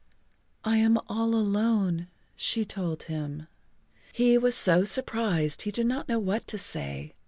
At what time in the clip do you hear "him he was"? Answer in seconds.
3.03-4.55